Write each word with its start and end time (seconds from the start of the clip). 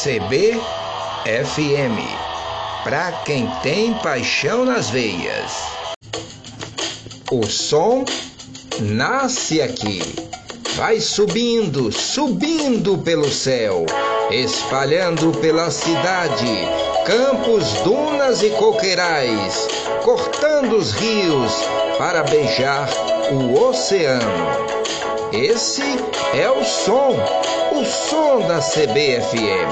CBFM, 0.00 0.60
para 2.84 3.10
quem 3.24 3.50
tem 3.64 3.92
paixão 3.94 4.64
nas 4.64 4.90
veias. 4.90 5.52
O 7.32 7.44
som 7.44 8.04
nasce 8.78 9.60
aqui, 9.60 10.00
vai 10.76 11.00
subindo, 11.00 11.90
subindo 11.90 12.98
pelo 12.98 13.28
céu, 13.28 13.86
espalhando 14.30 15.32
pela 15.40 15.68
cidade, 15.68 16.46
campos, 17.04 17.64
dunas 17.82 18.40
e 18.44 18.50
coqueirais, 18.50 19.66
cortando 20.04 20.76
os 20.76 20.92
rios 20.92 21.52
para 21.98 22.22
beijar 22.22 22.88
o 23.32 23.68
oceano. 23.68 24.78
Esse 25.32 25.82
é 26.34 26.48
o 26.48 26.64
som, 26.64 27.16
o 27.78 27.84
som 27.84 28.48
da 28.48 28.60
CBFM. 28.60 29.70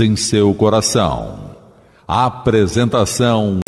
Em 0.00 0.16
seu 0.16 0.54
coração. 0.54 1.56
Apresentação 2.06 3.60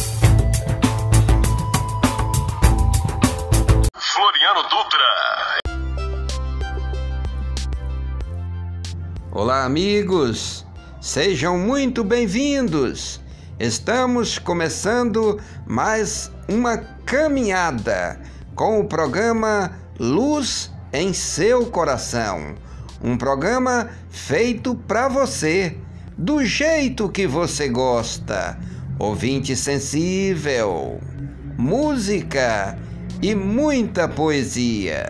Floriano 3.96 4.62
Dutra. 4.62 5.60
Olá, 9.30 9.64
amigos. 9.64 10.64
Sejam 11.00 11.58
muito 11.58 12.02
bem-vindos. 12.02 13.20
Estamos 13.58 14.38
começando 14.38 15.40
mais 15.66 16.32
uma 16.48 16.78
caminhada 17.04 18.20
com 18.54 18.80
o 18.80 18.84
programa 18.84 19.72
Luz 19.98 20.72
em 20.92 21.12
seu 21.12 21.66
coração. 21.66 22.54
Um 23.02 23.18
programa 23.18 23.90
feito 24.08 24.74
para 24.74 25.08
você 25.08 25.76
do 26.16 26.44
jeito 26.44 27.08
que 27.08 27.26
você 27.26 27.68
gosta. 27.68 28.58
Ouvinte 28.98 29.56
sensível, 29.56 31.00
música 31.58 32.78
e 33.20 33.34
muita 33.34 34.08
poesia. 34.08 35.08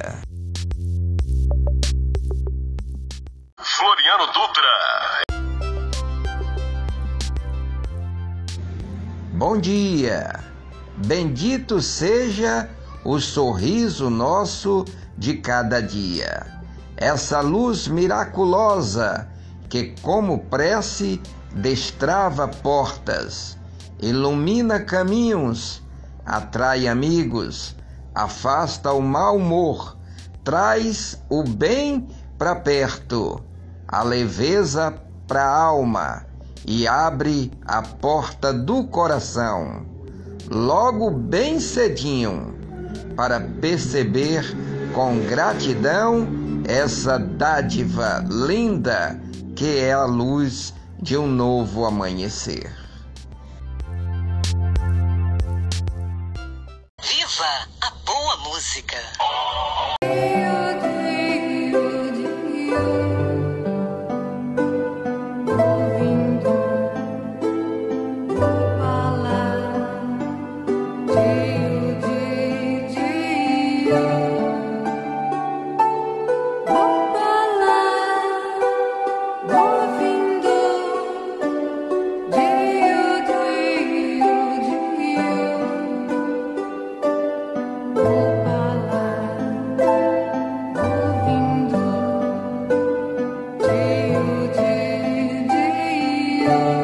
Floriano 3.60 4.26
Dutra. 4.32 5.24
Bom 9.34 9.60
dia. 9.60 10.40
Bendito 11.06 11.82
seja 11.82 12.70
o 13.04 13.20
sorriso 13.20 14.08
nosso 14.08 14.84
de 15.18 15.34
cada 15.36 15.82
dia. 15.82 16.46
Essa 16.96 17.40
luz 17.40 17.88
miraculosa 17.88 19.33
que, 19.68 19.94
como 20.02 20.38
prece, 20.38 21.20
destrava 21.54 22.48
portas, 22.48 23.56
ilumina 24.00 24.80
caminhos, 24.80 25.82
atrai 26.24 26.88
amigos, 26.88 27.76
afasta 28.14 28.92
o 28.92 29.00
mau 29.00 29.36
humor, 29.36 29.96
traz 30.42 31.20
o 31.28 31.42
bem 31.42 32.08
para 32.38 32.54
perto, 32.56 33.42
a 33.88 34.02
leveza 34.02 34.94
para 35.26 35.44
a 35.44 35.62
alma 35.62 36.26
e 36.66 36.86
abre 36.86 37.50
a 37.66 37.82
porta 37.82 38.52
do 38.52 38.84
coração. 38.84 39.86
Logo 40.50 41.10
bem 41.10 41.58
cedinho, 41.58 42.54
para 43.16 43.40
perceber 43.40 44.44
com 44.92 45.18
gratidão 45.26 46.26
essa 46.66 47.18
dádiva 47.18 48.24
linda 48.28 49.20
que 49.54 49.78
é 49.78 49.92
a 49.92 50.04
luz 50.04 50.74
de 51.00 51.16
um 51.16 51.28
novo 51.28 51.84
amanhecer. 51.84 52.74
Viva 57.00 57.68
a 57.80 57.90
boa 58.04 58.36
música! 58.38 58.96
you. 96.44 96.83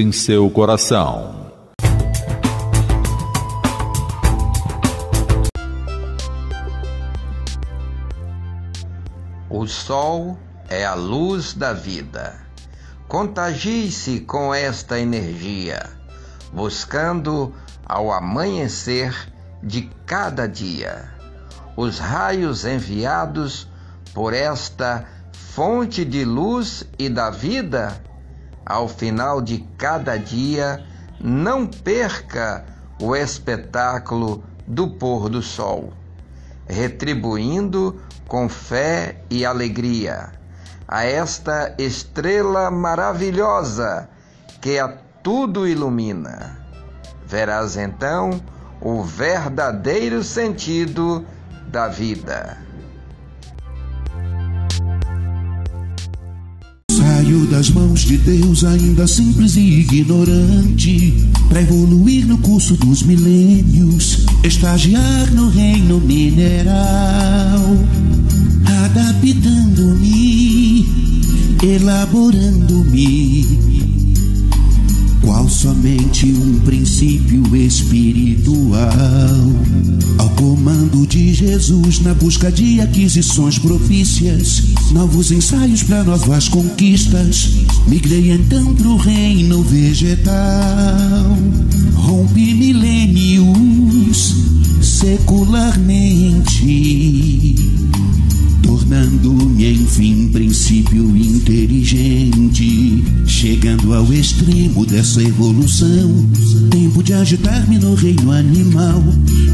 Em 0.00 0.12
seu 0.12 0.48
coração. 0.48 1.52
O 9.50 9.66
sol 9.66 10.38
é 10.70 10.86
a 10.86 10.94
luz 10.94 11.52
da 11.52 11.74
vida. 11.74 12.40
Contagie-se 13.06 14.20
com 14.20 14.54
esta 14.54 14.98
energia, 14.98 15.90
buscando 16.50 17.54
ao 17.84 18.10
amanhecer 18.10 19.14
de 19.62 19.82
cada 20.06 20.48
dia 20.48 21.12
os 21.76 21.98
raios 21.98 22.64
enviados 22.64 23.68
por 24.14 24.32
esta 24.32 25.04
fonte 25.32 26.06
de 26.06 26.24
luz 26.24 26.86
e 26.98 27.10
da 27.10 27.28
vida 27.28 28.00
ao 28.70 28.86
final 28.86 29.42
de 29.42 29.58
cada 29.76 30.16
dia, 30.16 30.84
não 31.20 31.66
perca 31.66 32.64
o 33.02 33.16
espetáculo 33.16 34.44
do 34.64 34.90
pôr 34.90 35.28
do 35.28 35.42
sol, 35.42 35.92
retribuindo 36.68 38.00
com 38.28 38.48
fé 38.48 39.24
e 39.28 39.44
alegria 39.44 40.30
a 40.86 41.04
esta 41.04 41.74
estrela 41.78 42.70
maravilhosa 42.70 44.08
que 44.60 44.78
a 44.78 44.88
tudo 45.20 45.66
ilumina. 45.66 46.56
Verás 47.26 47.76
então 47.76 48.40
o 48.80 49.02
verdadeiro 49.02 50.22
sentido 50.22 51.26
da 51.66 51.88
vida. 51.88 52.69
Das 57.50 57.68
mãos 57.70 58.00
de 58.02 58.16
Deus 58.16 58.62
ainda 58.64 59.08
simples 59.08 59.56
e 59.56 59.80
ignorante 59.80 61.12
Pra 61.48 61.60
evoluir 61.60 62.24
no 62.24 62.38
curso 62.38 62.76
dos 62.76 63.02
milênios 63.02 64.24
Estagiar 64.44 65.28
no 65.32 65.50
reino 65.50 65.98
mineral 66.00 67.58
Adaptando-me 68.84 70.86
Elaborando-me 71.62 73.89
qual 75.20 75.48
somente 75.48 76.26
um 76.26 76.60
princípio 76.60 77.56
espiritual. 77.56 78.88
Ao 80.18 80.30
comando 80.30 81.06
de 81.06 81.34
Jesus, 81.34 82.00
na 82.00 82.14
busca 82.14 82.50
de 82.50 82.80
aquisições 82.80 83.58
propícias, 83.58 84.62
novos 84.92 85.30
ensaios 85.30 85.82
para 85.82 86.04
novas 86.04 86.48
conquistas, 86.48 87.50
migrei 87.86 88.32
então 88.32 88.74
pro 88.74 88.96
reino 88.96 89.62
vegetal. 89.62 91.36
Rompi 91.94 92.54
milênios 92.54 94.34
secularmente 94.82 97.69
tornando-me 98.90 99.72
enfim 99.72 100.28
princípio 100.32 101.16
inteligente, 101.16 103.04
chegando 103.24 103.94
ao 103.94 104.12
extremo 104.12 104.84
dessa 104.84 105.22
evolução. 105.22 106.28
Tempo 106.70 107.00
de 107.00 107.12
agitar-me 107.12 107.78
no 107.78 107.94
reino 107.94 108.32
animal, 108.32 109.00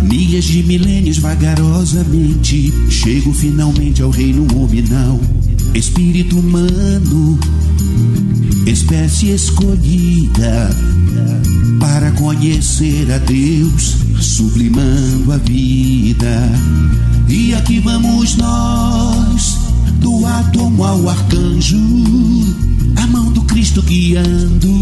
milhas 0.05 0.45
de 0.45 0.63
milênios 0.63 1.19
vagarosamente, 1.19 2.73
chego 2.89 3.35
finalmente 3.35 4.01
ao 4.01 4.09
reino 4.09 4.47
nominal. 4.47 5.21
Espírito 5.75 6.39
humano, 6.39 7.39
espécie 8.67 9.31
escolhida 9.31 10.71
para 11.79 12.11
conhecer 12.13 13.11
a 13.13 13.19
Deus, 13.19 13.97
sublimando 14.21 15.33
a 15.33 15.37
vida. 15.39 16.51
E 17.29 17.55
aqui 17.55 17.81
vamos 17.81 18.37
nós, 18.37 19.59
do 20.01 20.25
átomo 20.25 20.85
ao 20.85 21.09
arcanjo, 21.09 21.77
a 22.97 23.07
mão 23.07 23.33
do 23.33 23.43
Cristo 23.43 23.83
guiando. 23.83 24.77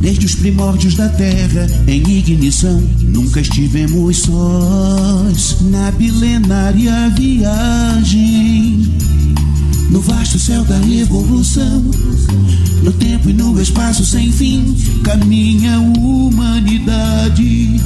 Desde 0.00 0.24
os 0.24 0.34
primórdios 0.34 0.94
da 0.94 1.08
terra, 1.10 1.66
em 1.86 2.02
ignição, 2.08 2.82
nunca 3.02 3.40
estivemos 3.40 4.18
sós 4.18 5.56
na 5.70 5.90
bilenária 5.90 7.10
viagem. 7.10 8.90
No 9.90 10.00
vasto 10.00 10.38
céu 10.38 10.64
da 10.64 10.78
evolução, 10.78 11.84
no 12.84 12.92
tempo 12.92 13.28
e 13.28 13.32
no 13.32 13.60
espaço 13.60 14.04
sem 14.04 14.30
fim, 14.30 14.76
caminha 15.02 15.74
a 15.74 15.80
humanidade. 15.80 17.80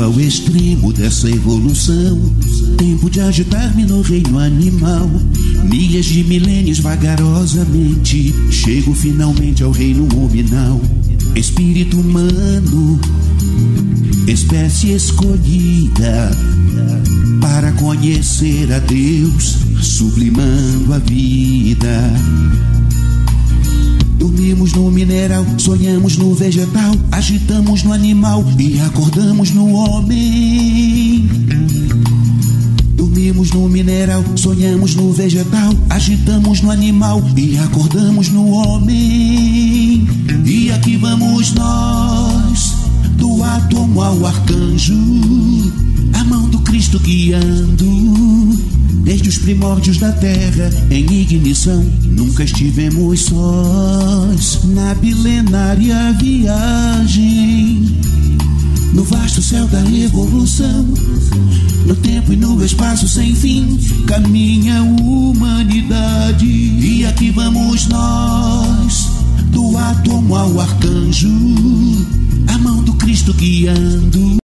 Ao 0.00 0.20
extremo 0.20 0.92
dessa 0.92 1.28
evolução. 1.30 2.20
Tempo 2.76 3.10
de 3.10 3.20
agitar-me 3.20 3.84
no 3.84 4.00
reino 4.00 4.38
animal. 4.38 5.08
Milhas 5.64 6.06
de 6.06 6.24
milênios 6.24 6.78
vagarosamente. 6.78 8.34
Chego 8.50 8.94
finalmente 8.94 9.62
ao 9.62 9.70
reino 9.70 10.06
nominal. 10.06 10.80
Espírito 11.34 12.00
humano, 12.00 12.98
espécie 14.26 14.92
escolhida 14.92 16.30
para 17.40 17.72
conhecer 17.72 18.72
a 18.72 18.78
Deus, 18.78 19.56
sublimando 19.80 20.94
a 20.94 20.98
vida. 20.98 22.12
Dormimos 24.18 24.72
no 24.72 24.90
mineral, 24.90 25.46
sonhamos 25.58 26.16
no 26.16 26.34
vegetal, 26.34 26.92
agitamos 27.12 27.84
no 27.84 27.92
animal 27.92 28.44
e 28.58 28.80
acordamos 28.80 29.52
no 29.52 29.72
homem. 29.74 31.28
Dormimos 32.96 33.52
no 33.52 33.68
mineral, 33.68 34.24
sonhamos 34.34 34.96
no 34.96 35.12
vegetal, 35.12 35.72
agitamos 35.88 36.60
no 36.62 36.72
animal 36.72 37.22
e 37.36 37.56
acordamos 37.58 38.28
no 38.30 38.48
homem. 38.48 40.08
E 40.44 40.72
aqui 40.72 40.96
vamos 40.96 41.54
nós, 41.54 42.74
do 43.16 43.44
átomo 43.44 44.02
ao 44.02 44.26
arcanjo, 44.26 44.94
a 46.12 46.24
mão 46.24 46.48
do 46.48 46.58
Cristo 46.60 46.98
guiando 46.98 47.88
Desde 49.08 49.30
os 49.30 49.38
primórdios 49.38 49.96
da 49.96 50.12
terra, 50.12 50.70
em 50.90 51.22
ignição, 51.22 51.82
nunca 52.18 52.42
estivemos 52.42 53.26
sós 53.26 54.64
na 54.64 54.92
bilenária 54.94 56.12
viagem. 56.14 57.96
No 58.92 59.04
vasto 59.04 59.40
céu 59.40 59.66
da 59.68 59.80
evolução, 59.88 60.84
no 61.86 61.94
tempo 61.94 62.32
e 62.32 62.36
no 62.36 62.62
espaço 62.64 63.08
sem 63.08 63.34
fim, 63.34 63.78
caminha 64.06 64.80
a 64.80 64.82
humanidade. 64.82 66.44
E 66.44 67.06
aqui 67.06 67.30
vamos 67.30 67.86
nós, 67.86 69.08
do 69.52 69.78
átomo 69.78 70.34
ao 70.34 70.60
arcanjo, 70.60 71.28
a 72.48 72.58
mão 72.58 72.82
do 72.82 72.94
Cristo 72.94 73.32
guiando. 73.34 74.38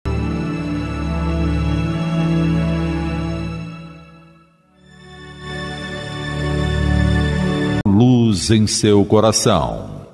Luz 8.44 8.50
em 8.50 8.66
seu 8.66 9.04
coração. 9.04 10.06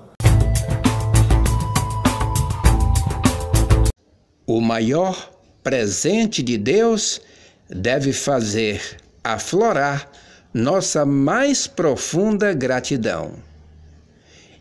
O 4.46 4.60
maior 4.60 5.30
presente 5.62 6.42
de 6.42 6.56
Deus 6.56 7.20
deve 7.68 8.12
fazer 8.12 8.98
aflorar 9.22 10.08
nossa 10.52 11.04
mais 11.04 11.66
profunda 11.66 12.52
gratidão. 12.52 13.34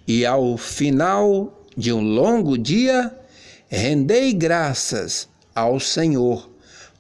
E 0.08 0.26
ao 0.26 0.58
final 0.58 1.66
de 1.76 1.92
um 1.94 2.02
longo 2.02 2.58
dia, 2.58 3.14
rendei 3.68 4.34
graças 4.34 5.28
ao 5.54 5.80
Senhor, 5.80 6.50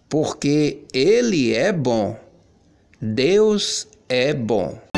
porque 0.07 0.79
Ele 0.93 1.53
é 1.53 1.71
bom. 1.71 2.17
Deus 3.01 3.87
é 4.07 4.33
bom. 4.33 4.88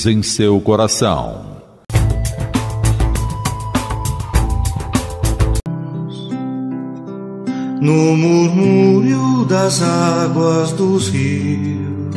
Luz 0.00 0.06
em 0.06 0.22
seu 0.22 0.60
coração. 0.60 1.44
No 7.80 8.16
murmúrio 8.16 9.44
das 9.46 9.82
águas 9.82 10.72
dos 10.72 11.08
rios, 11.08 12.14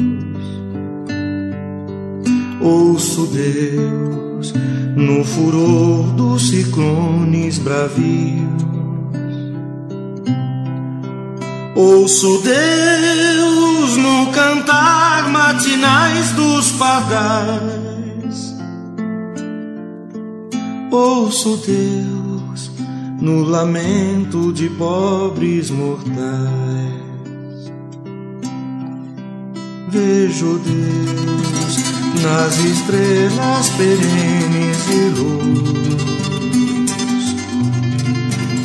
ouço 2.61 3.27
Deus 3.27 4.53
no 4.95 5.23
furor 5.23 6.13
dos 6.15 6.49
ciclones 6.49 7.57
bravios. 7.57 8.63
Ouço 11.75 12.41
Deus 12.43 13.97
no 13.97 14.31
cantar 14.31 15.29
matinais 15.29 16.31
dos 16.31 16.71
pardais. 17.03 18.55
Ouço 20.91 21.57
Deus 21.57 22.72
no 23.19 23.43
lamento 23.43 24.53
de 24.53 24.69
pobres 24.69 25.69
mortais. 25.69 26.13
Vejo 29.89 30.60
Deus 30.60 31.77
nas 32.22 32.57
estrelas 32.57 33.69
perenes 33.72 34.77
de 34.88 35.10
luz. 35.19 35.83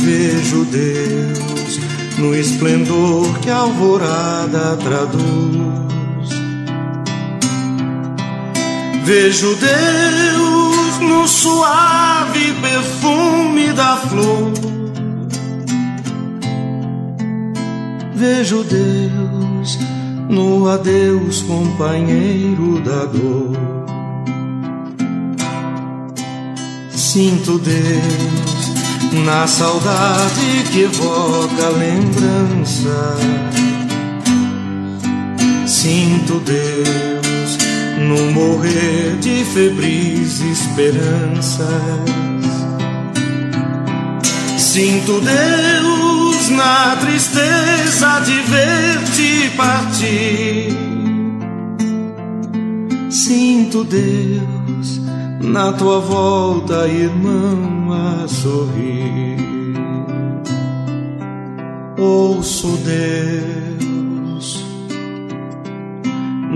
Vejo 0.00 0.64
Deus 0.64 1.78
no 2.18 2.35
esplendor 2.35 3.38
que 3.40 3.50
a 3.50 3.59
alvorada 3.59 4.76
traduz. 4.76 5.98
Vejo 9.09 9.57
Deus 9.57 10.99
no 11.00 11.27
suave 11.27 12.53
perfume 12.61 13.73
da 13.73 13.97
flor. 13.97 14.53
Vejo 18.15 18.62
Deus 18.65 19.79
no 20.29 20.69
adeus, 20.69 21.41
companheiro 21.41 22.83
da 22.83 23.07
dor. 23.07 23.57
Sinto 26.91 27.59
Deus 27.59 29.25
na 29.25 29.47
saudade 29.47 30.65
que 30.71 30.83
evoca 30.83 31.71
lembrança. 31.71 33.17
Sinto 35.67 36.41
Deus 36.41 37.17
no 37.99 38.33
morrer 38.33 39.17
de 39.21 39.45
febris 39.45 40.40
esperanças. 40.40 41.69
Sinto 44.57 45.21
Deus 45.21 46.50
na 46.50 46.97
tristeza 46.97 48.21
de 48.21 48.40
ver-te 48.43 49.50
partir. 49.57 50.69
Sinto 53.11 53.85
Deus 53.85 55.00
na 55.40 55.73
tua 55.73 56.00
volta, 56.00 56.87
irmão, 56.87 57.93
a 57.93 58.28
sorrir. 58.28 59.38
Ouço 61.99 62.69
Deus 62.85 63.58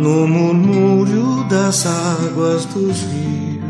no 0.02 0.26
murmúrio 0.26 1.44
das 1.48 1.86
águas 1.86 2.64
dos 2.66 3.02
rios. 3.02 3.62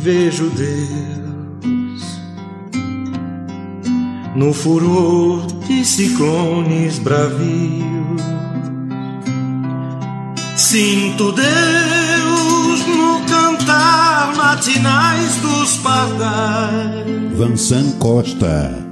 Vejo 0.00 0.48
Deus 0.50 2.20
no 4.34 4.54
furor 4.54 5.44
de 5.66 5.84
ciclones 5.84 6.98
bravios. 6.98 8.22
Sinto 10.56 11.32
Deus 11.32 12.86
no 12.86 13.20
cantar 13.26 14.34
matinais 14.36 15.36
dos 15.36 15.76
pardais. 15.78 17.36
Vansan 17.36 17.90
Costa. 17.98 18.86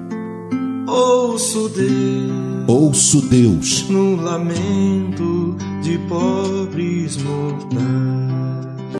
Ouço 0.86 1.70
Deus 1.70 2.45
Ouço 2.68 3.20
Deus 3.28 3.88
no 3.88 4.16
lamento 4.16 5.56
de 5.84 5.96
pobres 6.08 7.16
mortais. 7.16 8.75